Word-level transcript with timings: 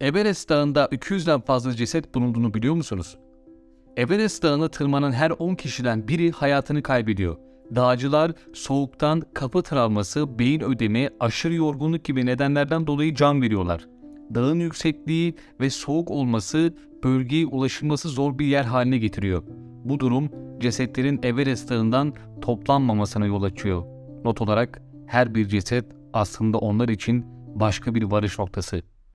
Everest 0.00 0.48
Dağı'nda 0.48 0.84
200'den 0.84 1.40
fazla 1.40 1.74
ceset 1.74 2.14
bulunduğunu 2.14 2.54
biliyor 2.54 2.74
musunuz? 2.74 3.18
Everest 3.96 4.42
Dağı'na 4.42 4.68
tırmanan 4.68 5.12
her 5.12 5.30
10 5.30 5.54
kişiden 5.54 6.08
biri 6.08 6.30
hayatını 6.30 6.82
kaybediyor. 6.82 7.36
Dağcılar 7.74 8.32
soğuktan, 8.52 9.22
kapı 9.34 9.62
travması, 9.62 10.38
beyin 10.38 10.60
ödemi, 10.60 11.08
aşırı 11.20 11.54
yorgunluk 11.54 12.04
gibi 12.04 12.26
nedenlerden 12.26 12.86
dolayı 12.86 13.14
can 13.14 13.42
veriyorlar. 13.42 13.88
Dağın 14.34 14.60
yüksekliği 14.60 15.34
ve 15.60 15.70
soğuk 15.70 16.10
olması 16.10 16.74
bölgeye 17.04 17.46
ulaşılması 17.46 18.08
zor 18.08 18.38
bir 18.38 18.46
yer 18.46 18.64
haline 18.64 18.98
getiriyor. 18.98 19.42
Bu 19.84 20.00
durum 20.00 20.30
cesetlerin 20.60 21.20
Everest 21.22 21.70
Dağı'ndan 21.70 22.14
toplanmamasına 22.40 23.26
yol 23.26 23.42
açıyor. 23.42 23.84
Not 24.24 24.40
olarak 24.40 24.82
her 25.06 25.34
bir 25.34 25.48
ceset 25.48 25.84
aslında 26.12 26.58
onlar 26.58 26.88
için 26.88 27.26
başka 27.54 27.94
bir 27.94 28.02
varış 28.02 28.38
noktası. 28.38 28.82